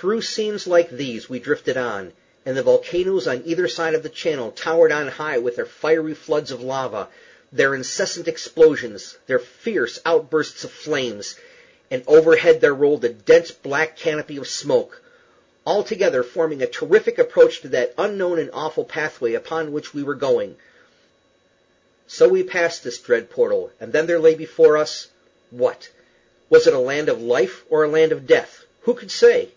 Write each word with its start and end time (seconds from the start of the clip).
Through 0.00 0.22
scenes 0.22 0.68
like 0.68 0.90
these 0.90 1.28
we 1.28 1.40
drifted 1.40 1.76
on, 1.76 2.12
and 2.46 2.56
the 2.56 2.62
volcanoes 2.62 3.26
on 3.26 3.42
either 3.44 3.66
side 3.66 3.94
of 3.96 4.04
the 4.04 4.08
channel 4.08 4.52
towered 4.52 4.92
on 4.92 5.08
high 5.08 5.38
with 5.38 5.56
their 5.56 5.66
fiery 5.66 6.14
floods 6.14 6.52
of 6.52 6.62
lava, 6.62 7.08
their 7.50 7.74
incessant 7.74 8.28
explosions, 8.28 9.16
their 9.26 9.40
fierce 9.40 9.98
outbursts 10.06 10.62
of 10.62 10.70
flames, 10.70 11.34
and 11.90 12.04
overhead 12.06 12.60
there 12.60 12.76
rolled 12.76 13.04
a 13.04 13.08
dense 13.08 13.50
black 13.50 13.96
canopy 13.96 14.36
of 14.36 14.46
smoke 14.46 15.02
altogether 15.66 16.22
forming 16.22 16.62
a 16.62 16.68
terrific 16.68 17.18
approach 17.18 17.60
to 17.62 17.68
that 17.70 17.92
unknown 17.98 18.38
and 18.38 18.50
awful 18.52 18.84
pathway 18.84 19.32
upon 19.34 19.72
which 19.72 19.92
we 19.94 20.04
were 20.04 20.14
going. 20.14 20.56
So 22.06 22.28
we 22.28 22.44
passed 22.44 22.84
this 22.84 22.98
dread 23.00 23.30
portal, 23.30 23.72
and 23.80 23.92
then 23.92 24.06
there 24.06 24.20
lay 24.20 24.36
before 24.36 24.76
us 24.76 25.08
what? 25.50 25.88
Was 26.48 26.68
it 26.68 26.72
a 26.74 26.78
land 26.78 27.08
of 27.08 27.20
life 27.20 27.64
or 27.68 27.82
a 27.82 27.88
land 27.88 28.12
of 28.12 28.28
death? 28.28 28.64
Who 28.82 28.94
could 28.94 29.10
say? 29.10 29.48